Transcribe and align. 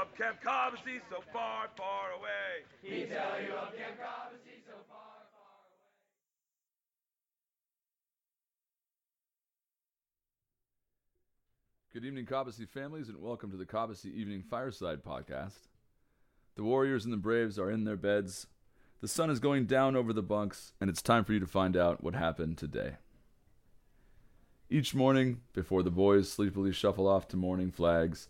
of 0.00 0.16
Camp 0.16 0.38
Cobbossee 0.42 1.00
so 1.10 1.22
far, 1.30 1.68
far 1.76 2.12
away. 2.16 2.64
He'd 2.82 3.10
tell 3.10 3.42
you 3.42 3.52
of 3.52 3.76
Camp 3.76 3.98
Cobbossee 4.00 4.64
so 4.66 4.72
far, 4.88 5.28
far 5.30 5.60
away. 5.60 5.76
Good 11.92 12.06
evening, 12.06 12.24
Cobbossee 12.24 12.66
families, 12.66 13.10
and 13.10 13.20
welcome 13.20 13.50
to 13.50 13.58
the 13.58 13.66
Cobbossee 13.66 14.14
Evening 14.14 14.42
Fireside 14.42 15.04
Podcast. 15.04 15.68
The 16.56 16.64
Warriors 16.64 17.04
and 17.04 17.12
the 17.12 17.18
Braves 17.18 17.58
are 17.58 17.70
in 17.70 17.84
their 17.84 17.96
beds. 17.96 18.46
The 19.02 19.08
sun 19.08 19.28
is 19.28 19.38
going 19.38 19.66
down 19.66 19.96
over 19.96 20.14
the 20.14 20.22
bunks, 20.22 20.72
and 20.80 20.88
it's 20.88 21.02
time 21.02 21.24
for 21.24 21.34
you 21.34 21.40
to 21.40 21.46
find 21.46 21.76
out 21.76 22.02
what 22.02 22.14
happened 22.14 22.56
today. 22.56 22.94
Each 24.70 24.94
morning, 24.94 25.42
before 25.52 25.82
the 25.82 25.90
boys 25.90 26.32
sleepily 26.32 26.72
shuffle 26.72 27.06
off 27.06 27.28
to 27.28 27.36
morning 27.36 27.70
flags, 27.70 28.28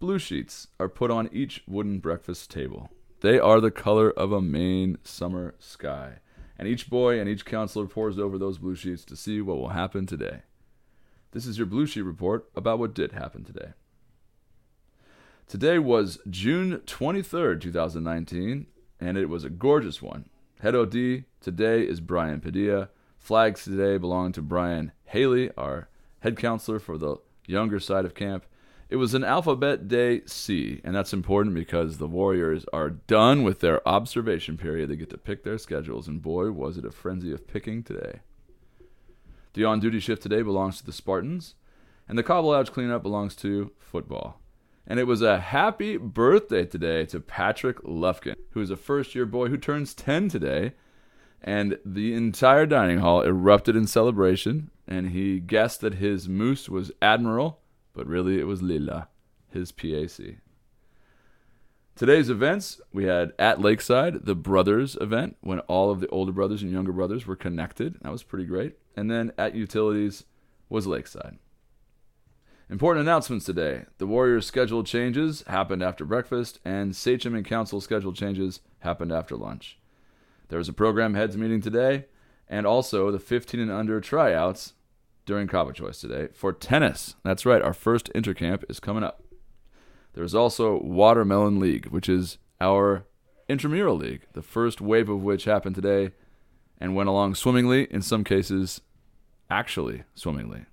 blue 0.00 0.18
sheets 0.18 0.66
are 0.80 0.88
put 0.88 1.10
on 1.10 1.28
each 1.30 1.62
wooden 1.68 1.98
breakfast 1.98 2.50
table. 2.50 2.90
They 3.20 3.38
are 3.38 3.60
the 3.60 3.70
color 3.70 4.10
of 4.10 4.32
a 4.32 4.40
Maine 4.40 4.96
summer 5.04 5.54
sky, 5.58 6.20
and 6.58 6.66
each 6.66 6.88
boy 6.88 7.20
and 7.20 7.28
each 7.28 7.44
counselor 7.44 7.86
pores 7.86 8.18
over 8.18 8.38
those 8.38 8.56
blue 8.56 8.74
sheets 8.74 9.04
to 9.04 9.14
see 9.14 9.42
what 9.42 9.58
will 9.58 9.68
happen 9.68 10.06
today. 10.06 10.40
This 11.32 11.44
is 11.46 11.58
your 11.58 11.66
Blue 11.66 11.86
Sheet 11.86 12.00
report 12.00 12.50
about 12.56 12.78
what 12.78 12.94
did 12.94 13.12
happen 13.12 13.44
today. 13.44 13.72
Today 15.46 15.78
was 15.78 16.18
June 16.28 16.80
23rd, 16.86 17.60
2019, 17.60 18.66
and 18.98 19.18
it 19.18 19.28
was 19.28 19.44
a 19.44 19.50
gorgeous 19.50 20.00
one. 20.00 20.30
Head 20.60 20.74
OD 20.74 21.24
today 21.40 21.82
is 21.82 22.00
Brian 22.00 22.40
Padilla. 22.40 22.88
Flags 23.18 23.64
today 23.64 23.98
belong 23.98 24.32
to 24.32 24.42
Brian 24.42 24.92
Haley, 25.04 25.50
our 25.58 25.88
head 26.20 26.38
counselor 26.38 26.78
for 26.78 26.96
the 26.96 27.16
younger 27.46 27.78
side 27.78 28.06
of 28.06 28.14
camp. 28.14 28.46
It 28.90 28.96
was 28.96 29.14
an 29.14 29.22
alphabet 29.22 29.86
day 29.86 30.22
C, 30.26 30.80
and 30.82 30.96
that's 30.96 31.12
important 31.12 31.54
because 31.54 31.98
the 31.98 32.08
Warriors 32.08 32.66
are 32.72 32.90
done 32.90 33.44
with 33.44 33.60
their 33.60 33.86
observation 33.88 34.56
period. 34.56 34.90
They 34.90 34.96
get 34.96 35.10
to 35.10 35.16
pick 35.16 35.44
their 35.44 35.58
schedules, 35.58 36.08
and 36.08 36.20
boy, 36.20 36.50
was 36.50 36.76
it 36.76 36.84
a 36.84 36.90
frenzy 36.90 37.32
of 37.32 37.46
picking 37.46 37.84
today. 37.84 38.18
The 39.52 39.64
on 39.64 39.78
duty 39.78 40.00
shift 40.00 40.22
today 40.22 40.42
belongs 40.42 40.78
to 40.78 40.84
the 40.84 40.92
Spartans, 40.92 41.54
and 42.08 42.18
the 42.18 42.24
Cobble 42.24 42.52
Ouch 42.52 42.72
cleanup 42.72 43.04
belongs 43.04 43.36
to 43.36 43.70
football. 43.78 44.40
And 44.88 44.98
it 44.98 45.06
was 45.06 45.22
a 45.22 45.38
happy 45.38 45.96
birthday 45.96 46.64
today 46.64 47.06
to 47.06 47.20
Patrick 47.20 47.80
Lufkin, 47.84 48.34
who 48.50 48.60
is 48.60 48.70
a 48.70 48.76
first 48.76 49.14
year 49.14 49.24
boy 49.24 49.50
who 49.50 49.56
turns 49.56 49.94
10 49.94 50.28
today. 50.28 50.72
And 51.40 51.78
the 51.84 52.12
entire 52.14 52.66
dining 52.66 52.98
hall 52.98 53.22
erupted 53.22 53.76
in 53.76 53.86
celebration, 53.86 54.72
and 54.88 55.10
he 55.10 55.38
guessed 55.38 55.80
that 55.82 55.94
his 55.94 56.28
moose 56.28 56.68
was 56.68 56.90
Admiral, 57.00 57.59
but 57.92 58.06
really 58.06 58.38
it 58.38 58.46
was 58.46 58.62
Lila, 58.62 59.08
his 59.48 59.72
PAC. 59.72 60.38
Today's 61.96 62.30
events 62.30 62.80
we 62.92 63.04
had 63.04 63.32
at 63.38 63.60
Lakeside 63.60 64.24
the 64.24 64.34
brothers 64.34 64.96
event 65.00 65.36
when 65.40 65.58
all 65.60 65.90
of 65.90 66.00
the 66.00 66.08
older 66.08 66.32
brothers 66.32 66.62
and 66.62 66.72
younger 66.72 66.92
brothers 66.92 67.26
were 67.26 67.36
connected. 67.36 67.98
That 68.00 68.12
was 68.12 68.22
pretty 68.22 68.46
great. 68.46 68.78
And 68.96 69.10
then 69.10 69.32
at 69.36 69.54
Utilities 69.54 70.24
was 70.70 70.86
Lakeside. 70.86 71.38
Important 72.70 73.02
announcements 73.02 73.44
today. 73.44 73.84
The 73.98 74.06
Warriors' 74.06 74.46
scheduled 74.46 74.86
changes 74.86 75.42
happened 75.48 75.82
after 75.82 76.04
breakfast, 76.04 76.60
and 76.64 76.94
Sachem 76.94 77.34
and 77.34 77.44
Council 77.44 77.80
scheduled 77.80 78.14
changes 78.14 78.60
happened 78.78 79.10
after 79.10 79.36
lunch. 79.36 79.78
There 80.48 80.58
was 80.58 80.68
a 80.68 80.72
program 80.72 81.14
heads 81.14 81.36
meeting 81.36 81.60
today, 81.60 82.06
and 82.48 82.66
also 82.66 83.10
the 83.10 83.18
15 83.18 83.60
and 83.60 83.70
under 83.72 84.00
tryouts 84.00 84.74
during 85.26 85.48
Cabo 85.48 85.72
Choice 85.72 86.00
today 86.00 86.28
for 86.32 86.52
tennis. 86.52 87.16
That's 87.24 87.46
right, 87.46 87.62
our 87.62 87.74
first 87.74 88.10
intercamp 88.14 88.64
is 88.68 88.80
coming 88.80 89.04
up. 89.04 89.22
There's 90.14 90.34
also 90.34 90.80
Watermelon 90.82 91.60
League, 91.60 91.86
which 91.86 92.08
is 92.08 92.38
our 92.60 93.06
intramural 93.48 93.96
league, 93.96 94.22
the 94.32 94.42
first 94.42 94.80
wave 94.80 95.08
of 95.08 95.22
which 95.22 95.44
happened 95.44 95.74
today 95.74 96.12
and 96.78 96.94
went 96.94 97.08
along 97.08 97.34
swimmingly, 97.34 97.84
in 97.90 98.02
some 98.02 98.24
cases, 98.24 98.80
actually 99.50 100.04
swimmingly. 100.14 100.64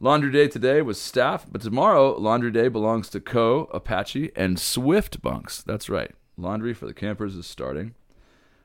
Laundry 0.00 0.32
Day 0.32 0.48
today 0.48 0.82
was 0.82 1.00
staff, 1.00 1.46
but 1.50 1.60
tomorrow 1.60 2.18
Laundry 2.18 2.50
Day 2.50 2.68
belongs 2.68 3.08
to 3.10 3.20
Co, 3.20 3.64
Apache, 3.72 4.32
and 4.34 4.58
Swift 4.58 5.22
Bunks. 5.22 5.62
That's 5.62 5.88
right. 5.88 6.12
Laundry 6.36 6.74
for 6.74 6.86
the 6.86 6.94
campers 6.94 7.36
is 7.36 7.46
starting. 7.46 7.94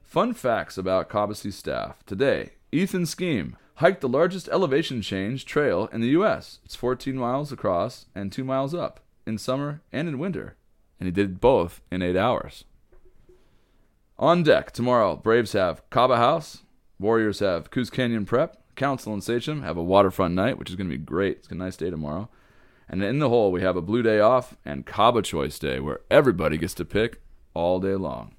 Fun 0.01 0.33
facts 0.33 0.77
about 0.77 1.09
Cobbossee 1.09 1.53
staff. 1.53 2.03
Today, 2.05 2.53
Ethan 2.71 3.05
Scheme 3.05 3.57
hiked 3.79 4.01
the 4.01 4.09
largest 4.09 4.49
elevation 4.49 5.01
change 5.01 5.45
trail 5.45 5.87
in 5.93 6.01
the 6.01 6.09
U.S. 6.09 6.59
It's 6.65 6.75
14 6.75 7.15
miles 7.15 7.53
across 7.53 8.07
and 8.13 8.29
2 8.29 8.43
miles 8.43 8.73
up 8.73 8.99
in 9.25 9.37
summer 9.37 9.79
and 9.93 10.09
in 10.09 10.19
winter, 10.19 10.57
and 10.99 11.07
he 11.07 11.11
did 11.11 11.39
both 11.39 11.81
in 11.89 12.01
8 12.01 12.17
hours. 12.17 12.65
On 14.17 14.43
deck 14.43 14.71
tomorrow, 14.71 15.15
Braves 15.15 15.53
have 15.53 15.89
Caba 15.91 16.17
House, 16.17 16.63
Warriors 16.99 17.39
have 17.39 17.71
Coos 17.71 17.89
Canyon 17.89 18.25
Prep, 18.25 18.57
Council 18.75 19.13
and 19.13 19.23
Sachem 19.23 19.61
have 19.61 19.77
a 19.77 19.83
waterfront 19.83 20.35
night, 20.35 20.57
which 20.57 20.69
is 20.69 20.75
going 20.75 20.89
to 20.89 20.97
be 20.97 21.01
great. 21.01 21.37
It's 21.37 21.47
a 21.47 21.55
nice 21.55 21.77
day 21.77 21.89
tomorrow. 21.89 22.27
And 22.89 23.01
in 23.01 23.19
the 23.19 23.29
hole, 23.29 23.49
we 23.49 23.61
have 23.61 23.77
a 23.77 23.81
blue 23.81 24.03
day 24.03 24.19
off 24.19 24.57
and 24.65 24.85
Caba 24.85 25.23
Choice 25.23 25.57
Day, 25.57 25.79
where 25.79 26.01
everybody 26.11 26.57
gets 26.57 26.73
to 26.73 26.85
pick 26.85 27.21
all 27.53 27.79
day 27.79 27.95
long. 27.95 28.35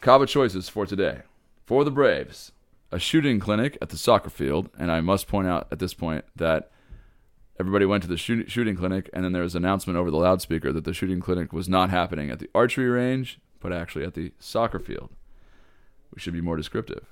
Caba 0.00 0.26
choices 0.26 0.70
for 0.70 0.86
today. 0.86 1.22
For 1.66 1.84
the 1.84 1.90
Braves, 1.90 2.52
a 2.92 2.98
shooting 2.98 3.38
clinic 3.38 3.78
at 3.80 3.90
the 3.90 3.96
soccer 3.96 4.30
field, 4.30 4.68
and 4.78 4.90
I 4.90 5.00
must 5.00 5.28
point 5.28 5.48
out 5.48 5.68
at 5.70 5.78
this 5.78 5.94
point 5.94 6.24
that 6.36 6.70
everybody 7.58 7.84
went 7.84 8.02
to 8.02 8.08
the 8.08 8.16
shoot- 8.16 8.50
shooting 8.50 8.76
clinic, 8.76 9.08
and 9.12 9.24
then 9.24 9.32
there 9.32 9.42
was 9.42 9.54
an 9.54 9.64
announcement 9.64 9.98
over 9.98 10.10
the 10.10 10.16
loudspeaker 10.16 10.72
that 10.72 10.84
the 10.84 10.94
shooting 10.94 11.20
clinic 11.20 11.52
was 11.52 11.68
not 11.68 11.90
happening 11.90 12.30
at 12.30 12.38
the 12.38 12.50
archery 12.54 12.88
range, 12.88 13.40
but 13.60 13.72
actually 13.72 14.04
at 14.04 14.14
the 14.14 14.32
soccer 14.38 14.78
field. 14.78 15.10
We 16.14 16.20
should 16.20 16.32
be 16.32 16.40
more 16.40 16.56
descriptive. 16.56 17.06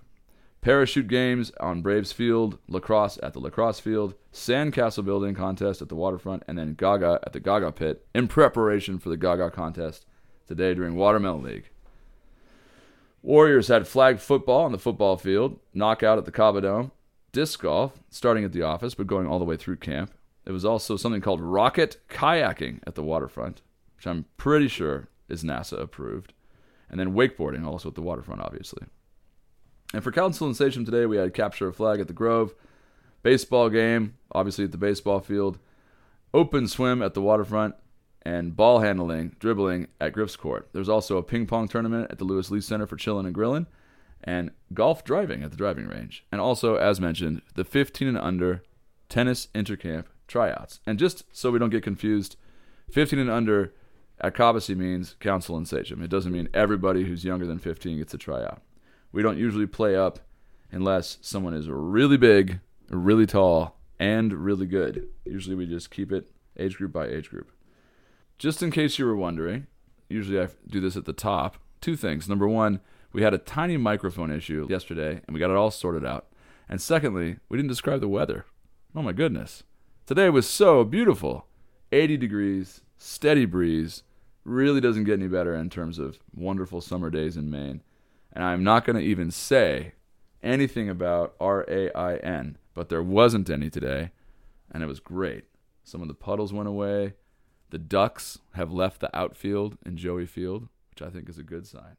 Parachute 0.61 1.07
games 1.07 1.53
on 1.61 1.83
Braves 1.83 2.11
Field, 2.11 2.59
lacrosse 2.67 3.19
at 3.23 3.33
the 3.33 3.39
lacrosse 3.39 3.79
field, 3.79 4.15
sandcastle 4.33 5.05
building 5.05 5.35
contest 5.35 5.81
at 5.81 5.89
the 5.89 5.95
waterfront, 5.95 6.43
and 6.49 6.59
then 6.59 6.75
Gaga 6.75 7.21
at 7.25 7.33
the 7.33 7.39
Gaga 7.39 7.71
pit 7.73 8.05
in 8.13 8.27
preparation 8.27 8.99
for 8.99 9.09
the 9.09 9.17
Gaga 9.17 9.53
contest 9.53 10.05
today 10.49 10.75
during 10.75 10.97
Watermelon 10.97 11.45
League. 11.45 11.71
Warriors 13.29 13.69
had 13.69 13.87
flag 13.87 14.21
football 14.21 14.65
on 14.65 14.73
the 14.73 14.79
football 14.79 15.19
field, 15.19 15.61
knockout 15.75 16.17
at 16.17 16.25
the 16.25 16.33
Cabo 16.33 16.61
Dome, 16.61 16.93
disc 17.31 17.61
golf 17.61 18.01
starting 18.09 18.43
at 18.43 18.55
the 18.55 18.63
office 18.63 18.95
but 18.95 19.07
going 19.07 19.27
all 19.27 19.39
the 19.39 19.45
way 19.45 19.59
through 19.59 19.77
camp. 19.77 20.15
There 20.45 20.55
was 20.55 20.65
also 20.65 20.97
something 20.97 21.21
called 21.21 21.43
rocket 21.43 21.99
kayaking 22.09 22.81
at 22.87 22.95
the 22.95 23.03
waterfront, 23.03 23.61
which 23.97 24.07
I'm 24.07 24.25
pretty 24.39 24.67
sure 24.67 25.09
is 25.29 25.45
NASA 25.45 25.79
approved, 25.79 26.33
and 26.89 26.99
then 26.99 27.13
wakeboarding 27.13 27.67
also 27.67 27.91
at 27.91 27.97
the 27.97 28.01
waterfront, 28.01 28.41
obviously. 28.41 28.87
And 29.93 30.03
for 30.03 30.11
Council 30.11 30.47
and 30.47 30.57
Sachem 30.57 30.87
today, 30.87 31.05
we 31.05 31.19
had 31.19 31.35
capture 31.35 31.69
a 31.69 31.73
flag 31.75 32.01
at 32.01 32.07
the 32.07 32.15
Grove, 32.15 32.55
baseball 33.23 33.69
game, 33.69 34.15
obviously 34.33 34.65
at 34.65 34.73
the 34.73 34.79
baseball 34.79 35.21
field, 35.21 35.59
open 36.33 36.67
swim 36.67 37.03
at 37.03 37.13
the 37.13 37.21
waterfront, 37.21 37.75
and 38.23 38.57
ball 38.57 38.81
handling, 38.81 39.37
dribbling 39.39 39.89
at 40.01 40.13
Griff's 40.13 40.37
Court. 40.37 40.69
There's 40.73 40.89
also 40.89 41.17
a 41.17 41.23
ping 41.23 41.47
pong 41.47 41.69
tournament 41.69 42.09
at 42.11 42.19
the 42.19 42.25
Lewis 42.25 42.51
Lee 42.51 42.61
Center 42.61 42.87
for 42.87 42.97
chillin' 42.97 43.27
and 43.27 43.35
grillin', 43.35 43.67
and 44.23 44.51
golf 44.75 45.05
driving 45.05 45.43
at 45.43 45.51
the 45.51 45.57
driving 45.57 45.87
range. 45.87 46.25
And 46.33 46.41
also, 46.41 46.77
as 46.77 47.01
mentioned, 47.01 47.43
the 47.55 47.65
15 47.65 48.09
and 48.09 48.19
under 48.19 48.63
tennis 49.09 49.49
intercamp 49.55 50.07
tryouts. 50.27 50.81
And 50.87 50.99
just 50.99 51.25
so 51.33 51.51
we 51.51 51.59
don't 51.59 51.71
get 51.71 51.83
confused, 51.83 52.37
15 52.91 53.19
and 53.19 53.31
under 53.31 53.73
at 54.21 54.35
Cobbossee 54.35 54.77
means 54.77 55.15
Council 55.21 55.57
and 55.57 55.67
Sachem. 55.67 56.03
It 56.03 56.11
doesn't 56.11 56.33
mean 56.33 56.49
everybody 56.53 57.05
who's 57.05 57.25
younger 57.25 57.47
than 57.47 57.59
15 57.59 57.99
gets 57.99 58.15
a 58.15 58.19
tryout. 58.19 58.61
We 59.13 59.23
don't 59.23 59.39
usually 59.39 59.67
play 59.67 59.97
up 59.97 60.19
unless 60.71 61.19
someone 61.23 61.55
is 61.55 61.69
really 61.69 62.17
big, 62.17 62.61
really 62.91 63.27
tall, 63.27 63.79
and 63.99 64.33
really 64.33 64.67
good. 64.67 65.09
Usually 65.25 65.57
we 65.57 65.67
just 65.67 65.91
keep 65.91 66.13
it 66.13 66.31
age 66.59 66.77
group 66.77 66.93
by 66.93 67.07
age 67.07 67.31
group. 67.31 67.51
Just 68.39 68.63
in 68.63 68.71
case 68.71 68.99
you 68.99 69.05
were 69.05 69.17
wondering, 69.17 69.67
usually 70.09 70.41
I 70.41 70.49
do 70.69 70.81
this 70.81 70.97
at 70.97 71.05
the 71.05 71.13
top. 71.13 71.57
Two 71.81 71.97
things. 71.97 72.29
Number 72.29 72.49
one, 72.49 72.81
we 73.13 73.23
had 73.23 73.35
a 73.35 73.39
tiny 73.39 73.77
microphone 73.77 74.31
issue 74.31 74.67
yesterday 74.71 75.21
and 75.27 75.35
we 75.35 75.41
got 75.41 75.51
it 75.51 75.57
all 75.57 75.71
sorted 75.71 76.05
out. 76.05 76.27
And 76.69 76.81
secondly, 76.81 77.39
we 77.49 77.59
didn't 77.59 77.71
describe 77.71 78.01
the 78.01 78.09
weather. 78.09 78.47
Oh 78.95 79.03
my 79.03 79.13
goodness. 79.13 79.65
Today 80.07 80.31
was 80.31 80.49
so 80.49 80.85
beautiful. 80.85 81.47
80 81.93 82.17
degrees, 82.17 82.81
steady 82.97 83.45
breeze. 83.45 84.03
Really 84.45 84.81
doesn't 84.81 85.05
get 85.05 85.19
any 85.19 85.29
better 85.29 85.55
in 85.55 85.69
terms 85.69 85.99
of 85.99 86.19
wonderful 86.35 86.81
summer 86.81 87.11
days 87.11 87.37
in 87.37 87.51
Maine. 87.51 87.83
And 88.33 88.45
I'm 88.45 88.63
not 88.63 88.85
going 88.85 88.97
to 88.97 89.03
even 89.03 89.31
say 89.31 89.95
anything 90.43 90.89
about 90.89 91.35
R 91.41 91.65
A 91.69 91.91
I 91.93 92.17
N, 92.17 92.57
but 92.75 92.89
there 92.89 93.03
wasn't 93.03 93.51
any 93.51 93.69
today, 93.69 94.13
and 94.71 94.83
it 94.83 94.87
was 94.87 95.01
great. 95.01 95.45
Some 95.85 96.03
of 96.03 96.09
the 96.09 96.15
puddles 96.15 96.53
went 96.53 96.69
away. 96.69 97.15
The 97.71 97.79
Ducks 97.79 98.39
have 98.55 98.73
left 98.73 99.01
the 99.01 99.15
outfield 99.15 99.77
in 99.85 99.99
Joey 99.99 100.25
Field, 100.25 100.69
which 100.91 101.03
I 101.03 101.11
think 101.11 101.29
is 101.29 101.37
a 101.37 101.43
good 101.43 101.67
sign. 101.67 101.99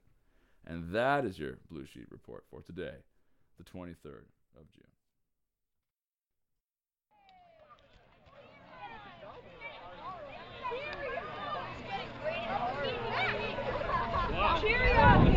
And 0.66 0.92
that 0.94 1.26
is 1.26 1.38
your 1.38 1.60
Blue 1.70 1.86
Sheet 1.86 2.08
report 2.10 2.44
for 2.50 2.62
today, 2.62 3.04
the 3.58 3.64
23rd 3.64 4.26
of 4.58 4.72
June. 4.74 4.86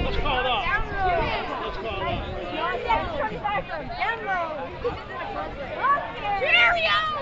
Let's 0.02 0.16
call 0.16 0.40
it 0.40 0.46
off. 0.46 0.66
Let's 1.64 1.76
call 1.76 2.00
it 2.00 2.06
off. 2.06 2.32
Cheerios! 6.40 7.12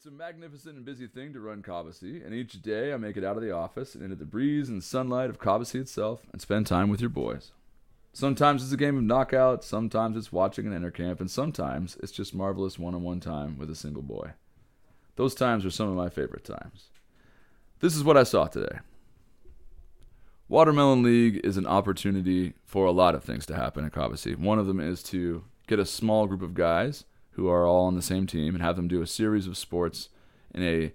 It's 0.00 0.06
a 0.06 0.10
magnificent 0.10 0.76
and 0.76 0.84
busy 0.86 1.06
thing 1.06 1.34
to 1.34 1.40
run 1.40 1.60
Cobbossee, 1.60 2.24
and 2.24 2.32
each 2.32 2.62
day 2.62 2.94
I 2.94 2.96
make 2.96 3.18
it 3.18 3.22
out 3.22 3.36
of 3.36 3.42
the 3.42 3.52
office 3.52 3.94
and 3.94 4.02
into 4.02 4.16
the 4.16 4.24
breeze 4.24 4.70
and 4.70 4.82
sunlight 4.82 5.28
of 5.28 5.38
Cobbossee 5.38 5.78
itself 5.78 6.22
and 6.32 6.40
spend 6.40 6.66
time 6.66 6.88
with 6.88 7.02
your 7.02 7.10
boys. 7.10 7.52
Sometimes 8.14 8.62
it's 8.62 8.72
a 8.72 8.78
game 8.78 8.96
of 8.96 9.02
knockout, 9.02 9.62
sometimes 9.62 10.16
it's 10.16 10.32
watching 10.32 10.66
an 10.66 10.72
intercamp, 10.72 11.20
and 11.20 11.30
sometimes 11.30 11.98
it's 12.02 12.12
just 12.12 12.34
marvelous 12.34 12.78
one 12.78 12.94
on 12.94 13.02
one 13.02 13.20
time 13.20 13.58
with 13.58 13.68
a 13.68 13.74
single 13.74 14.00
boy. 14.00 14.30
Those 15.16 15.34
times 15.34 15.66
are 15.66 15.70
some 15.70 15.90
of 15.90 15.96
my 15.96 16.08
favorite 16.08 16.44
times. 16.44 16.88
This 17.80 17.94
is 17.94 18.02
what 18.02 18.16
I 18.16 18.22
saw 18.22 18.46
today. 18.46 18.78
Watermelon 20.48 21.02
League 21.02 21.42
is 21.44 21.58
an 21.58 21.66
opportunity 21.66 22.54
for 22.64 22.86
a 22.86 22.90
lot 22.90 23.14
of 23.14 23.22
things 23.22 23.44
to 23.44 23.54
happen 23.54 23.84
in 23.84 23.90
Cobbossee. 23.90 24.38
One 24.38 24.58
of 24.58 24.66
them 24.66 24.80
is 24.80 25.02
to 25.02 25.44
get 25.66 25.78
a 25.78 25.84
small 25.84 26.26
group 26.26 26.40
of 26.40 26.54
guys 26.54 27.04
who 27.32 27.48
are 27.48 27.66
all 27.66 27.86
on 27.86 27.94
the 27.94 28.02
same 28.02 28.26
team 28.26 28.54
and 28.54 28.62
have 28.62 28.76
them 28.76 28.88
do 28.88 29.02
a 29.02 29.06
series 29.06 29.46
of 29.46 29.56
sports 29.56 30.08
in 30.54 30.62
a 30.62 30.92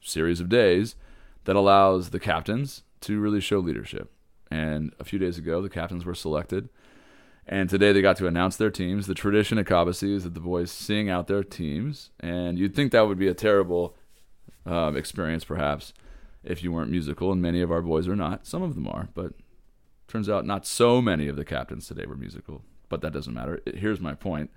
series 0.00 0.40
of 0.40 0.48
days 0.48 0.96
that 1.44 1.56
allows 1.56 2.10
the 2.10 2.20
captains 2.20 2.82
to 3.00 3.20
really 3.20 3.40
show 3.40 3.58
leadership. 3.58 4.10
And 4.50 4.94
a 4.98 5.04
few 5.04 5.18
days 5.18 5.38
ago, 5.38 5.60
the 5.60 5.68
captains 5.68 6.04
were 6.04 6.14
selected. 6.14 6.68
And 7.46 7.70
today 7.70 7.92
they 7.92 8.02
got 8.02 8.16
to 8.16 8.26
announce 8.26 8.56
their 8.56 8.70
teams. 8.70 9.06
The 9.06 9.14
tradition 9.14 9.58
at 9.58 9.66
Cobbossee 9.66 10.14
is 10.14 10.24
that 10.24 10.34
the 10.34 10.40
boys 10.40 10.70
sing 10.70 11.08
out 11.08 11.28
their 11.28 11.44
teams. 11.44 12.10
And 12.18 12.58
you'd 12.58 12.74
think 12.74 12.92
that 12.92 13.06
would 13.06 13.18
be 13.18 13.28
a 13.28 13.34
terrible 13.34 13.96
um, 14.64 14.96
experience, 14.96 15.44
perhaps, 15.44 15.92
if 16.42 16.64
you 16.64 16.72
weren't 16.72 16.90
musical. 16.90 17.30
And 17.30 17.40
many 17.40 17.60
of 17.60 17.70
our 17.70 17.82
boys 17.82 18.08
are 18.08 18.16
not. 18.16 18.46
Some 18.46 18.62
of 18.62 18.74
them 18.74 18.88
are. 18.88 19.08
But 19.14 19.34
turns 20.08 20.28
out 20.28 20.44
not 20.44 20.66
so 20.66 21.00
many 21.00 21.28
of 21.28 21.36
the 21.36 21.44
captains 21.44 21.86
today 21.86 22.06
were 22.06 22.16
musical. 22.16 22.62
But 22.88 23.00
that 23.02 23.12
doesn't 23.12 23.34
matter. 23.34 23.60
Here's 23.74 24.00
my 24.00 24.14
point 24.14 24.50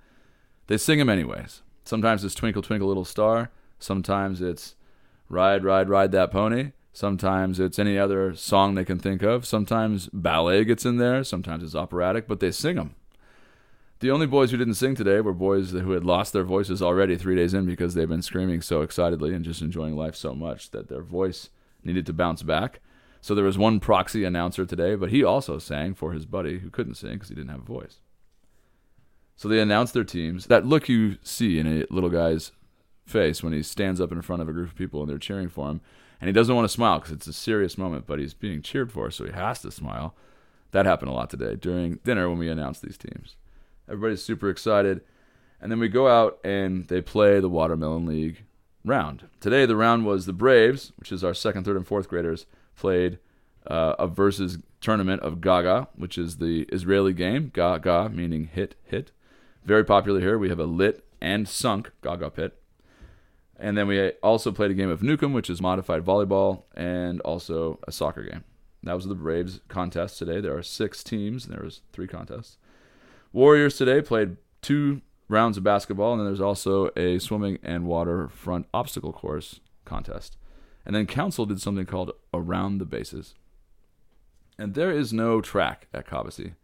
they 0.70 0.76
sing 0.76 1.00
them 1.00 1.08
anyways. 1.08 1.62
Sometimes 1.84 2.24
it's 2.24 2.36
Twinkle, 2.36 2.62
Twinkle, 2.62 2.86
Little 2.86 3.04
Star. 3.04 3.50
Sometimes 3.80 4.40
it's 4.40 4.76
Ride, 5.28 5.64
Ride, 5.64 5.88
Ride 5.88 6.12
That 6.12 6.30
Pony. 6.30 6.70
Sometimes 6.92 7.58
it's 7.58 7.80
any 7.80 7.98
other 7.98 8.36
song 8.36 8.76
they 8.76 8.84
can 8.84 9.00
think 9.00 9.20
of. 9.22 9.44
Sometimes 9.44 10.08
ballet 10.12 10.64
gets 10.64 10.86
in 10.86 10.98
there. 10.98 11.24
Sometimes 11.24 11.64
it's 11.64 11.74
operatic, 11.74 12.28
but 12.28 12.38
they 12.38 12.52
sing 12.52 12.76
them. 12.76 12.94
The 13.98 14.12
only 14.12 14.28
boys 14.28 14.52
who 14.52 14.58
didn't 14.58 14.74
sing 14.74 14.94
today 14.94 15.20
were 15.20 15.32
boys 15.32 15.72
who 15.72 15.90
had 15.90 16.04
lost 16.04 16.32
their 16.32 16.44
voices 16.44 16.80
already 16.80 17.16
three 17.16 17.34
days 17.34 17.52
in 17.52 17.66
because 17.66 17.94
they've 17.94 18.08
been 18.08 18.22
screaming 18.22 18.62
so 18.62 18.82
excitedly 18.82 19.34
and 19.34 19.44
just 19.44 19.62
enjoying 19.62 19.96
life 19.96 20.14
so 20.14 20.36
much 20.36 20.70
that 20.70 20.88
their 20.88 21.02
voice 21.02 21.50
needed 21.82 22.06
to 22.06 22.12
bounce 22.12 22.44
back. 22.44 22.78
So 23.20 23.34
there 23.34 23.44
was 23.44 23.58
one 23.58 23.80
proxy 23.80 24.22
announcer 24.22 24.64
today, 24.64 24.94
but 24.94 25.10
he 25.10 25.24
also 25.24 25.58
sang 25.58 25.94
for 25.94 26.12
his 26.12 26.26
buddy 26.26 26.60
who 26.60 26.70
couldn't 26.70 26.94
sing 26.94 27.14
because 27.14 27.28
he 27.28 27.34
didn't 27.34 27.50
have 27.50 27.62
a 27.62 27.64
voice. 27.64 27.98
So 29.40 29.48
they 29.48 29.60
announce 29.60 29.92
their 29.92 30.04
teams. 30.04 30.48
That 30.48 30.66
look 30.66 30.86
you 30.86 31.16
see 31.22 31.58
in 31.58 31.66
a 31.66 31.86
little 31.88 32.10
guy's 32.10 32.52
face 33.06 33.42
when 33.42 33.54
he 33.54 33.62
stands 33.62 33.98
up 33.98 34.12
in 34.12 34.20
front 34.20 34.42
of 34.42 34.50
a 34.50 34.52
group 34.52 34.68
of 34.68 34.76
people 34.76 35.00
and 35.00 35.08
they're 35.08 35.16
cheering 35.16 35.48
for 35.48 35.70
him, 35.70 35.80
and 36.20 36.28
he 36.28 36.32
doesn't 36.34 36.54
want 36.54 36.66
to 36.66 36.72
smile 36.74 36.98
because 36.98 37.12
it's 37.12 37.26
a 37.26 37.32
serious 37.32 37.78
moment, 37.78 38.06
but 38.06 38.18
he's 38.18 38.34
being 38.34 38.60
cheered 38.60 38.92
for, 38.92 39.10
so 39.10 39.24
he 39.24 39.32
has 39.32 39.62
to 39.62 39.70
smile. 39.70 40.14
That 40.72 40.84
happened 40.84 41.10
a 41.10 41.14
lot 41.14 41.30
today 41.30 41.56
during 41.56 42.00
dinner 42.04 42.28
when 42.28 42.36
we 42.36 42.50
announced 42.50 42.82
these 42.82 42.98
teams. 42.98 43.36
Everybody's 43.88 44.22
super 44.22 44.50
excited. 44.50 45.00
And 45.58 45.72
then 45.72 45.80
we 45.80 45.88
go 45.88 46.06
out 46.06 46.38
and 46.44 46.86
they 46.88 47.00
play 47.00 47.40
the 47.40 47.48
Watermelon 47.48 48.04
League 48.04 48.44
round. 48.84 49.26
Today, 49.40 49.64
the 49.64 49.74
round 49.74 50.04
was 50.04 50.26
the 50.26 50.34
Braves, 50.34 50.92
which 50.98 51.10
is 51.10 51.24
our 51.24 51.32
second, 51.32 51.64
third, 51.64 51.78
and 51.78 51.86
fourth 51.86 52.10
graders, 52.10 52.44
played 52.76 53.18
uh, 53.66 53.94
a 53.98 54.06
versus 54.06 54.58
tournament 54.82 55.22
of 55.22 55.40
Gaga, 55.40 55.88
which 55.96 56.18
is 56.18 56.36
the 56.36 56.66
Israeli 56.70 57.14
game. 57.14 57.50
Gaga 57.54 58.10
meaning 58.10 58.50
hit, 58.52 58.74
hit. 58.84 59.12
Very 59.64 59.84
popular 59.84 60.20
here. 60.20 60.38
We 60.38 60.48
have 60.48 60.58
a 60.58 60.64
lit 60.64 61.04
and 61.20 61.48
sunk 61.48 61.90
Gaga 62.02 62.30
pit. 62.30 62.60
And 63.58 63.76
then 63.76 63.86
we 63.86 64.10
also 64.22 64.52
played 64.52 64.70
a 64.70 64.74
game 64.74 64.88
of 64.88 65.00
Nukem, 65.00 65.34
which 65.34 65.50
is 65.50 65.60
modified 65.60 66.02
volleyball, 66.02 66.64
and 66.74 67.20
also 67.20 67.78
a 67.86 67.92
soccer 67.92 68.22
game. 68.22 68.44
That 68.82 68.94
was 68.94 69.06
the 69.06 69.14
Braves 69.14 69.60
contest 69.68 70.18
today. 70.18 70.40
There 70.40 70.56
are 70.56 70.62
six 70.62 71.04
teams, 71.04 71.44
and 71.44 71.54
there 71.54 71.62
was 71.62 71.82
three 71.92 72.08
contests. 72.08 72.56
Warriors 73.32 73.76
today 73.76 74.00
played 74.00 74.38
two 74.62 75.02
rounds 75.28 75.58
of 75.58 75.62
basketball, 75.62 76.12
and 76.12 76.20
then 76.20 76.26
there's 76.26 76.40
also 76.40 76.90
a 76.96 77.18
swimming 77.18 77.58
and 77.62 77.84
waterfront 77.84 78.66
obstacle 78.72 79.12
course 79.12 79.60
contest. 79.84 80.38
And 80.86 80.96
then 80.96 81.06
Council 81.06 81.44
did 81.44 81.60
something 81.60 81.84
called 81.84 82.12
Around 82.32 82.78
the 82.78 82.86
Bases. 82.86 83.34
And 84.58 84.74
there 84.74 84.90
is 84.90 85.12
no 85.12 85.42
track 85.42 85.86
at 85.92 86.06
Cobbossee. 86.06 86.54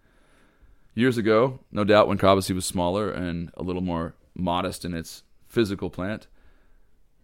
Years 0.97 1.19
ago, 1.19 1.61
no 1.71 1.85
doubt 1.85 2.09
when 2.09 2.17
Cobbossee 2.17 2.55
was 2.55 2.65
smaller 2.65 3.11
and 3.11 3.51
a 3.53 3.63
little 3.63 3.83
more 3.83 4.15
modest 4.35 4.83
in 4.83 4.95
its 4.95 5.25
physical 5.47 5.91
plant, 5.91 6.27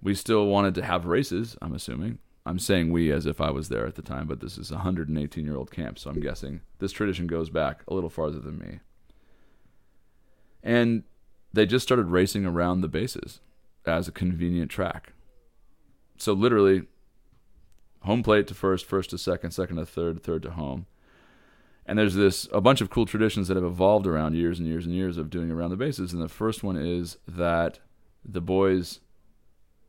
we 0.02 0.14
still 0.14 0.44
wanted 0.44 0.74
to 0.74 0.84
have 0.84 1.06
races, 1.06 1.56
I'm 1.62 1.72
assuming. 1.72 2.18
I'm 2.44 2.58
saying 2.58 2.92
we 2.92 3.10
as 3.10 3.24
if 3.24 3.40
I 3.40 3.50
was 3.50 3.70
there 3.70 3.86
at 3.86 3.94
the 3.94 4.02
time, 4.02 4.26
but 4.26 4.40
this 4.40 4.58
is 4.58 4.70
a 4.70 4.74
118 4.74 5.46
year 5.46 5.56
old 5.56 5.70
camp, 5.70 5.98
so 5.98 6.10
I'm 6.10 6.20
guessing 6.20 6.60
this 6.80 6.92
tradition 6.92 7.26
goes 7.26 7.48
back 7.48 7.80
a 7.88 7.94
little 7.94 8.10
farther 8.10 8.40
than 8.40 8.58
me. 8.58 8.80
And 10.62 11.04
they 11.54 11.64
just 11.64 11.82
started 11.82 12.08
racing 12.08 12.44
around 12.44 12.82
the 12.82 12.88
bases 12.88 13.40
as 13.86 14.06
a 14.06 14.12
convenient 14.12 14.70
track. 14.70 15.14
So 16.18 16.34
literally, 16.34 16.82
home 18.02 18.22
plate 18.22 18.48
to 18.48 18.54
first, 18.54 18.84
first 18.84 19.08
to 19.10 19.18
second, 19.18 19.52
second 19.52 19.76
to 19.76 19.86
third, 19.86 20.22
third 20.22 20.42
to 20.42 20.50
home. 20.50 20.84
And 21.86 21.98
there's 21.98 22.14
this 22.14 22.48
a 22.52 22.60
bunch 22.60 22.80
of 22.80 22.90
cool 22.90 23.06
traditions 23.06 23.48
that 23.48 23.56
have 23.56 23.64
evolved 23.64 24.06
around 24.06 24.34
years 24.34 24.58
and 24.58 24.68
years 24.68 24.86
and 24.86 24.94
years 24.94 25.18
of 25.18 25.30
doing 25.30 25.50
around 25.50 25.70
the 25.70 25.76
bases. 25.76 26.12
And 26.12 26.22
the 26.22 26.28
first 26.28 26.62
one 26.62 26.76
is 26.76 27.16
that 27.26 27.80
the 28.24 28.40
boys 28.40 29.00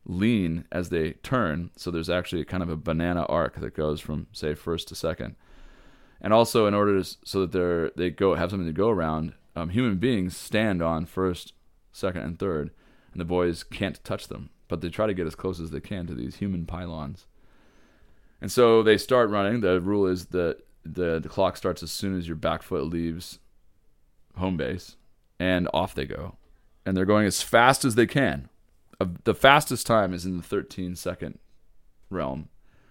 lean 0.04 0.64
as 0.72 0.88
they 0.88 1.12
turn. 1.12 1.70
So 1.76 1.90
there's 1.90 2.10
actually 2.10 2.44
kind 2.44 2.62
of 2.62 2.68
a 2.68 2.76
banana 2.76 3.24
arc 3.26 3.60
that 3.60 3.74
goes 3.74 4.00
from 4.00 4.26
say 4.32 4.54
first 4.54 4.88
to 4.88 4.94
second. 4.94 5.36
And 6.20 6.32
also 6.32 6.66
in 6.66 6.74
order 6.74 7.00
to, 7.02 7.16
so 7.24 7.40
that 7.42 7.52
they're 7.52 7.90
they 7.90 8.10
go 8.10 8.34
have 8.34 8.50
something 8.50 8.66
to 8.66 8.72
go 8.72 8.88
around, 8.88 9.34
um, 9.54 9.70
human 9.70 9.96
beings 9.96 10.36
stand 10.36 10.82
on 10.82 11.06
first, 11.06 11.52
second, 11.92 12.22
and 12.22 12.38
third, 12.38 12.70
and 13.12 13.20
the 13.20 13.24
boys 13.24 13.62
can't 13.62 14.02
touch 14.04 14.28
them, 14.28 14.50
but 14.68 14.80
they 14.80 14.88
try 14.88 15.06
to 15.06 15.14
get 15.14 15.26
as 15.26 15.34
close 15.34 15.60
as 15.60 15.70
they 15.70 15.80
can 15.80 16.06
to 16.06 16.14
these 16.14 16.36
human 16.36 16.66
pylons. 16.66 17.26
And 18.40 18.50
so 18.50 18.82
they 18.82 18.98
start 18.98 19.30
running. 19.30 19.60
The 19.60 19.80
rule 19.80 20.06
is 20.06 20.26
that 20.26 20.58
the 20.84 21.18
the 21.18 21.28
clock 21.28 21.56
starts 21.56 21.82
as 21.82 21.90
soon 21.90 22.16
as 22.16 22.26
your 22.26 22.36
back 22.36 22.62
foot 22.62 22.84
leaves 22.84 23.38
home 24.36 24.56
base, 24.56 24.96
and 25.38 25.68
off 25.72 25.94
they 25.94 26.06
go, 26.06 26.36
and 26.84 26.96
they're 26.96 27.04
going 27.04 27.26
as 27.26 27.42
fast 27.42 27.84
as 27.84 27.94
they 27.94 28.06
can. 28.06 28.48
Uh, 29.00 29.06
the 29.24 29.34
fastest 29.34 29.86
time 29.86 30.12
is 30.12 30.24
in 30.24 30.36
the 30.36 30.42
13 30.42 30.96
second 30.96 31.38
realm. 32.10 32.48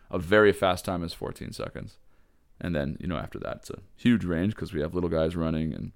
A 0.10 0.20
very 0.20 0.52
fast 0.52 0.86
time 0.86 1.04
is 1.04 1.14
14 1.14 1.54
seconds, 1.54 1.98
and 2.60 2.76
then 2.76 2.98
you 3.00 3.08
know 3.08 3.18
after 3.18 3.40
that 3.40 3.58
it's 3.58 3.70
a 3.70 3.80
huge 3.96 4.26
range 4.26 4.56
because 4.56 4.74
we 4.74 4.82
have 4.82 4.96
little 4.96 5.10
guys 5.10 5.36
running 5.36 5.74
and 5.74 5.92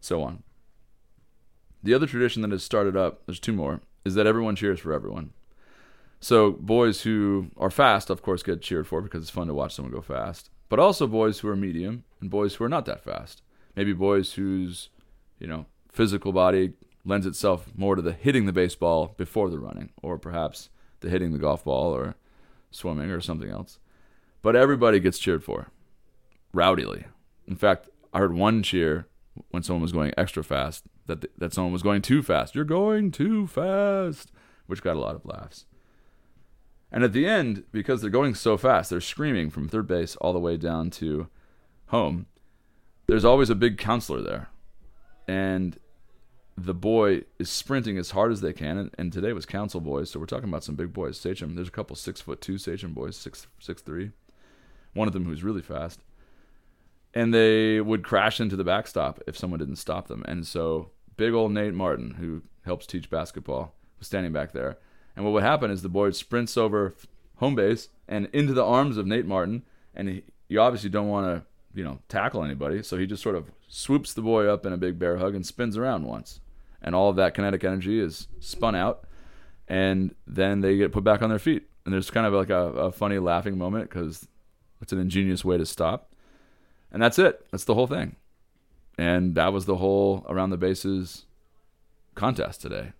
so 0.00 0.22
on. 0.22 0.42
The 1.82 1.94
other 1.94 2.06
tradition 2.06 2.42
that 2.42 2.50
has 2.50 2.64
started 2.64 2.96
up, 2.96 3.22
there's 3.26 3.38
two 3.38 3.52
more, 3.52 3.80
is 4.04 4.14
that 4.14 4.26
everyone 4.26 4.56
cheers 4.56 4.80
for 4.80 4.92
everyone. 4.92 5.32
So 6.20 6.50
boys 6.50 7.02
who 7.02 7.52
are 7.56 7.70
fast, 7.70 8.10
of 8.10 8.22
course, 8.22 8.42
get 8.42 8.60
cheered 8.60 8.88
for 8.88 9.00
because 9.00 9.22
it's 9.22 9.30
fun 9.30 9.46
to 9.46 9.54
watch 9.54 9.74
someone 9.74 9.92
go 9.92 10.00
fast 10.00 10.50
but 10.68 10.78
also 10.78 11.06
boys 11.06 11.40
who 11.40 11.48
are 11.48 11.56
medium 11.56 12.04
and 12.20 12.30
boys 12.30 12.54
who 12.54 12.64
are 12.64 12.68
not 12.68 12.86
that 12.86 13.02
fast. 13.02 13.42
Maybe 13.76 13.92
boys 13.92 14.34
whose, 14.34 14.90
you 15.38 15.46
know, 15.46 15.66
physical 15.90 16.32
body 16.32 16.72
lends 17.04 17.26
itself 17.26 17.72
more 17.76 17.96
to 17.96 18.02
the 18.02 18.12
hitting 18.12 18.46
the 18.46 18.52
baseball 18.52 19.14
before 19.16 19.50
the 19.50 19.58
running, 19.58 19.90
or 20.02 20.18
perhaps 20.18 20.68
the 21.00 21.08
hitting 21.08 21.32
the 21.32 21.38
golf 21.38 21.64
ball, 21.64 21.94
or 21.94 22.16
swimming 22.70 23.10
or 23.10 23.20
something 23.20 23.50
else. 23.50 23.78
But 24.42 24.56
everybody 24.56 25.00
gets 25.00 25.18
cheered 25.18 25.42
for 25.42 25.70
rowdily. 26.54 27.04
In 27.46 27.56
fact, 27.56 27.88
I 28.12 28.18
heard 28.18 28.34
one 28.34 28.62
cheer 28.62 29.06
when 29.50 29.62
someone 29.62 29.82
was 29.82 29.92
going 29.92 30.12
extra 30.16 30.42
fast 30.44 30.84
that 31.06 31.26
that 31.38 31.52
someone 31.54 31.72
was 31.72 31.82
going 31.82 32.02
too 32.02 32.22
fast. 32.22 32.54
You're 32.54 32.64
going 32.64 33.10
too 33.10 33.46
fast, 33.46 34.32
which 34.66 34.82
got 34.82 34.96
a 34.96 35.00
lot 35.00 35.14
of 35.14 35.24
laughs. 35.24 35.66
And 36.90 37.04
at 37.04 37.12
the 37.12 37.26
end, 37.26 37.64
because 37.70 38.00
they're 38.00 38.10
going 38.10 38.34
so 38.34 38.56
fast, 38.56 38.90
they're 38.90 39.00
screaming 39.00 39.50
from 39.50 39.68
third 39.68 39.86
base 39.86 40.16
all 40.16 40.32
the 40.32 40.38
way 40.38 40.56
down 40.56 40.90
to 40.92 41.28
home. 41.88 42.26
There's 43.06 43.24
always 43.24 43.50
a 43.50 43.54
big 43.54 43.78
counselor 43.78 44.22
there. 44.22 44.48
And 45.26 45.78
the 46.56 46.74
boy 46.74 47.22
is 47.38 47.50
sprinting 47.50 47.98
as 47.98 48.12
hard 48.12 48.32
as 48.32 48.40
they 48.40 48.52
can. 48.52 48.78
And, 48.78 48.94
and 48.98 49.12
today 49.12 49.32
was 49.32 49.46
council 49.46 49.80
boys, 49.80 50.10
so 50.10 50.18
we're 50.18 50.26
talking 50.26 50.48
about 50.48 50.64
some 50.64 50.76
big 50.76 50.92
boys. 50.92 51.18
Sachem, 51.18 51.54
there's 51.54 51.68
a 51.68 51.72
couple 51.72 51.94
six 51.94 52.20
foot 52.20 52.40
two 52.40 52.58
Sachem 52.58 52.94
boys, 52.94 53.16
six 53.16 53.46
six 53.58 53.82
three. 53.82 54.12
One 54.94 55.06
of 55.06 55.14
them 55.14 55.26
who's 55.26 55.44
really 55.44 55.62
fast. 55.62 56.00
And 57.14 57.32
they 57.32 57.80
would 57.80 58.02
crash 58.02 58.40
into 58.40 58.56
the 58.56 58.64
backstop 58.64 59.20
if 59.26 59.36
someone 59.36 59.60
didn't 59.60 59.76
stop 59.76 60.08
them. 60.08 60.24
And 60.26 60.46
so 60.46 60.90
big 61.16 61.34
old 61.34 61.52
Nate 61.52 61.74
Martin, 61.74 62.14
who 62.14 62.42
helps 62.64 62.86
teach 62.86 63.10
basketball, 63.10 63.74
was 63.98 64.06
standing 64.06 64.32
back 64.32 64.52
there 64.52 64.78
and 65.18 65.24
what 65.24 65.32
would 65.32 65.42
happen 65.42 65.72
is 65.72 65.82
the 65.82 65.88
boy 65.88 66.12
sprints 66.12 66.56
over 66.56 66.94
home 67.38 67.56
base 67.56 67.88
and 68.06 68.28
into 68.32 68.52
the 68.52 68.64
arms 68.64 68.96
of 68.96 69.04
Nate 69.04 69.26
Martin, 69.26 69.64
and 69.92 70.08
he, 70.08 70.22
you 70.46 70.60
obviously 70.60 70.90
don't 70.90 71.08
want 71.08 71.26
to, 71.26 71.44
you 71.76 71.82
know, 71.82 71.98
tackle 72.08 72.44
anybody, 72.44 72.84
so 72.84 72.96
he 72.96 73.04
just 73.04 73.20
sort 73.20 73.34
of 73.34 73.50
swoops 73.66 74.14
the 74.14 74.22
boy 74.22 74.46
up 74.46 74.64
in 74.64 74.72
a 74.72 74.76
big 74.76 74.96
bear 74.96 75.16
hug 75.16 75.34
and 75.34 75.44
spins 75.44 75.76
around 75.76 76.04
once, 76.04 76.38
and 76.80 76.94
all 76.94 77.10
of 77.10 77.16
that 77.16 77.34
kinetic 77.34 77.64
energy 77.64 77.98
is 77.98 78.28
spun 78.38 78.76
out, 78.76 79.08
and 79.66 80.14
then 80.24 80.60
they 80.60 80.76
get 80.76 80.92
put 80.92 81.02
back 81.02 81.20
on 81.20 81.30
their 81.30 81.40
feet, 81.40 81.66
and 81.84 81.92
there's 81.92 82.12
kind 82.12 82.24
of 82.24 82.32
like 82.32 82.50
a, 82.50 82.66
a 82.74 82.92
funny 82.92 83.18
laughing 83.18 83.58
moment 83.58 83.90
because 83.90 84.28
it's 84.80 84.92
an 84.92 85.00
ingenious 85.00 85.44
way 85.44 85.58
to 85.58 85.66
stop, 85.66 86.14
and 86.92 87.02
that's 87.02 87.18
it. 87.18 87.44
That's 87.50 87.64
the 87.64 87.74
whole 87.74 87.88
thing, 87.88 88.14
and 88.96 89.34
that 89.34 89.52
was 89.52 89.66
the 89.66 89.78
whole 89.78 90.24
around 90.28 90.50
the 90.50 90.56
bases 90.56 91.24
contest 92.14 92.62
today. 92.62 92.92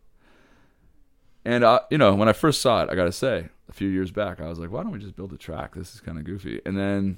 And 1.49 1.65
uh, 1.65 1.81
you 1.89 1.97
know, 1.97 2.15
when 2.15 2.29
I 2.29 2.35
first 2.35 2.61
saw 2.61 2.83
it, 2.83 2.91
I 2.91 2.95
gotta 2.95 3.11
say, 3.11 3.49
a 3.71 3.73
few 3.73 3.89
years 3.89 4.11
back, 4.11 4.39
I 4.39 4.49
was 4.49 4.59
like, 4.59 4.71
why 4.71 4.83
don't 4.83 4.93
we 4.93 4.99
just 4.99 5.17
build 5.17 5.33
a 5.33 5.39
track? 5.39 5.75
This 5.75 5.95
is 5.95 6.01
kind 6.03 6.19
of 6.19 6.25
goofy. 6.25 6.61
And 6.67 6.77
then 6.77 7.17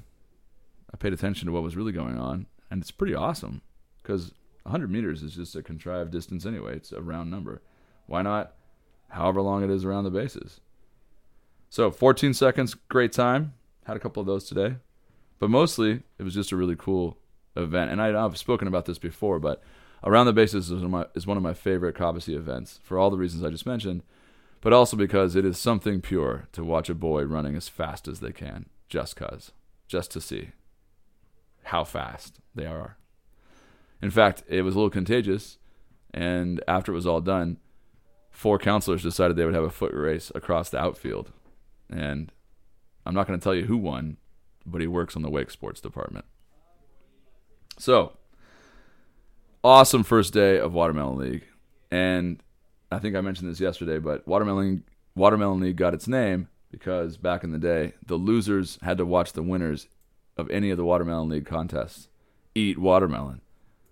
I 0.95 0.97
paid 0.99 1.13
attention 1.13 1.47
to 1.47 1.53
what 1.53 1.65
was 1.65 1.75
really 1.75 1.91
going 1.91 2.17
on, 2.17 2.47
and 2.71 2.81
it's 2.81 2.93
pretty 2.93 3.13
awesome 3.13 3.61
because 4.01 4.33
100 4.63 4.89
meters 4.89 5.25
is 5.25 5.35
just 5.35 5.57
a 5.57 5.65
contrived 5.65 6.13
distance 6.13 6.47
anyway. 6.47 6.77
It's 6.77 6.93
a 6.93 7.03
round 7.03 7.29
number. 7.29 7.61
Why 8.07 8.23
not? 8.23 8.55
However 9.09 9.43
long 9.43 9.65
it 9.65 9.71
is 9.71 9.85
around 9.85 10.05
the 10.05 10.11
bases. 10.11 10.61
So 11.69 11.91
14 11.91 12.33
seconds, 12.33 12.75
great 12.89 13.11
time. 13.11 13.55
Had 13.87 13.97
a 13.97 14.01
couple 14.01 14.21
of 14.21 14.29
those 14.29 14.45
today, 14.45 14.77
but 15.41 15.51
mostly 15.51 16.05
it 16.21 16.23
was 16.23 16.35
just 16.35 16.53
a 16.53 16.57
really 16.57 16.77
cool 16.79 17.19
event. 17.57 17.91
And 17.91 18.01
I, 18.01 18.13
have 18.13 18.39
spoken 18.39 18.69
about 18.69 18.85
this 18.85 18.99
before, 18.99 19.41
but 19.41 19.61
around 20.05 20.27
the 20.27 20.33
bases 20.33 20.71
is 20.71 20.75
one 20.75 20.85
of 20.85 20.91
my, 20.93 21.07
is 21.17 21.27
one 21.27 21.37
of 21.37 21.43
my 21.43 21.55
favorite 21.55 21.97
Cobbossee 21.97 22.37
events 22.37 22.79
for 22.85 22.97
all 22.97 23.11
the 23.11 23.19
reasons 23.19 23.43
I 23.43 23.51
just 23.51 23.67
mentioned 23.67 24.05
but 24.61 24.73
also 24.73 24.97
because 24.97 25.37
it 25.37 25.45
is 25.45 25.59
something 25.59 26.01
pure 26.01 26.49
to 26.53 26.65
watch 26.65 26.89
a 26.91 26.95
boy 26.95 27.23
running 27.23 27.57
as 27.57 27.69
fast 27.69 28.07
as 28.07 28.21
they 28.21 28.33
can, 28.33 28.67
just 28.89 29.17
cause, 29.17 29.53
just 29.89 30.11
to 30.13 30.21
see 30.21 30.51
how 31.65 31.85
fast 31.85 32.41
they 32.55 32.67
are. 32.67 32.97
In 34.03 34.11
fact, 34.11 34.43
it 34.49 34.63
was 34.63 34.75
a 34.75 34.79
little 34.79 34.91
contagious, 34.91 35.59
and 36.13 36.63
after 36.67 36.93
it 36.93 36.95
was 36.95 37.07
all 37.07 37.21
done, 37.21 37.59
four 38.31 38.59
counselors 38.59 39.03
decided 39.03 39.37
they 39.37 39.45
would 39.45 39.55
have 39.55 39.65
a 39.65 39.71
foot 39.71 39.93
race 39.93 40.33
across 40.35 40.71
the 40.71 40.79
outfield. 40.79 41.31
And 41.91 42.33
I'm 43.05 43.15
not 43.15 43.27
going 43.27 43.39
to 43.39 43.43
tell 43.43 43.55
you 43.55 43.67
who 43.67 43.77
won, 43.77 44.17
but 44.65 44.81
he 44.81 44.87
works 44.87 45.17
on 45.17 45.23
the 45.23 45.31
Wake 45.31 45.51
Sports 45.51 45.81
Department. 45.81 46.25
So, 47.79 48.17
awesome 49.65 50.03
first 50.03 50.33
day 50.33 50.59
of 50.59 50.73
Watermelon 50.73 51.19
League. 51.19 51.45
And 51.91 52.43
I 52.91 52.99
think 52.99 53.15
I 53.15 53.21
mentioned 53.21 53.51
this 53.51 53.61
yesterday, 53.61 53.99
but 53.99 54.27
Watermelon 54.27 54.85
Watermelon 55.15 55.61
League 55.61 55.77
got 55.77 55.95
its 55.95 56.09
name 56.09 56.49
because 56.71 57.17
back 57.17 57.45
in 57.45 57.53
the 57.53 57.59
day, 57.59 57.95
the 58.05 58.17
losers 58.17 58.79
had 58.83 58.99
to 58.99 59.07
watch 59.07 59.33
the 59.33 59.43
winners 59.43 59.89
of 60.37 60.51
any 60.51 60.71
of 60.71 60.77
the 60.77 60.85
Watermelon 60.85 61.29
League 61.29 61.47
contests 61.47 62.09
eat 62.55 62.79
watermelon 62.79 63.41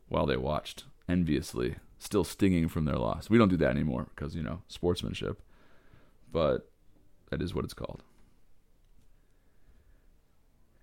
while 0.09 0.27
they 0.27 0.37
watched 0.37 0.85
enviously, 1.09 1.77
still 1.99 2.25
stinging 2.25 2.69
from 2.69 2.85
their 2.85 2.97
loss. 2.97 3.31
We 3.31 3.39
don't 3.39 3.49
do 3.49 3.57
that 3.59 3.71
anymore 3.71 4.09
because, 4.15 4.35
you 4.35 4.43
know, 4.43 4.63
sportsmanship. 4.69 5.41
But 6.31 6.71
that 7.31 7.43
is 7.43 7.55
what 7.55 7.65
it's 7.65 7.75
called. 7.75 8.03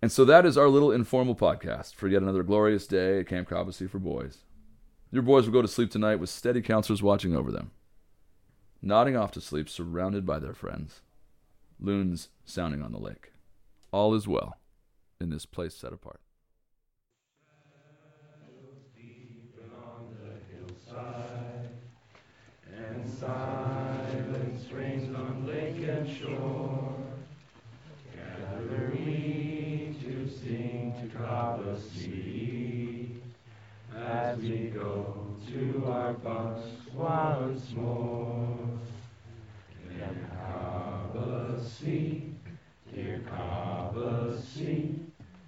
And 0.01 0.11
so 0.11 0.25
that 0.25 0.45
is 0.45 0.57
our 0.57 0.69
little 0.69 0.91
informal 0.91 1.35
podcast 1.35 1.95
for 1.95 2.07
yet 2.07 2.21
another 2.21 2.43
glorious 2.43 2.85
day 2.85 3.19
at 3.19 3.27
Camp 3.27 3.49
Cobbossee 3.49 3.89
for 3.89 3.99
boys. 3.99 4.39
Your 5.11 5.23
boys 5.23 5.45
will 5.45 5.53
go 5.53 5.61
to 5.61 5.67
sleep 5.67 5.89
tonight 5.89 6.17
with 6.17 6.29
steady 6.29 6.61
counselors 6.61 7.01
watching 7.01 7.35
over 7.35 7.51
them 7.51 7.71
nodding 8.85 9.17
off 9.17 9.31
to 9.31 9.41
sleep 9.41 9.67
surrounded 9.67 10.25
by 10.25 10.37
their 10.39 10.53
friends. 10.53 11.01
Loons 11.79 12.29
sounding 12.45 12.81
on 12.83 12.91
the 12.91 12.99
lake. 12.99 13.31
All 13.91 14.13
is 14.13 14.27
well 14.27 14.57
in 15.19 15.31
this 15.31 15.45
place 15.45 15.75
set 15.75 15.91
apart. 15.91 16.21
And 22.77 23.09
silence 23.19 24.71
reigns 24.71 25.15
on 25.15 25.47
lake 25.47 25.87
and 25.87 26.09
shore. 26.09 26.95
Gather 28.13 28.91
we 28.93 29.95
to 30.03 30.29
sing 30.29 30.93
to 31.01 31.17
Cobbossee 31.17 33.15
as 33.95 34.37
we 34.39 34.67
go 34.67 35.27
to 35.47 35.85
our 35.87 36.13
bunks 36.13 36.67
once 36.93 37.71
more. 37.71 38.34
Dear 40.05 40.29
Cobbossee, 40.39 42.33
dear 42.93 43.23
Cobbossee, 43.27 44.99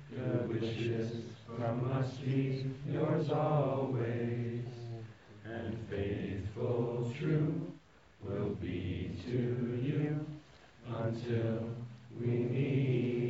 good 0.10 0.50
wishes 0.50 1.12
from 1.46 1.92
us 1.92 2.16
be 2.18 2.66
yours 2.90 3.30
always, 3.30 4.66
and 5.46 5.78
faithful 5.92 7.14
true 7.20 7.72
will 8.24 8.56
be 8.60 9.20
to 9.28 9.80
you 9.84 10.26
until 10.88 11.70
we 12.20 12.26
meet. 12.26 13.27